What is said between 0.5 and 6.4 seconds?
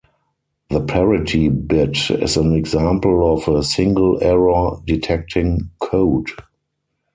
The parity bit is an example of a single-error-detecting code.